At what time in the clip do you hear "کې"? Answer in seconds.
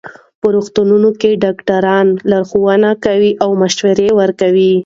1.19-1.39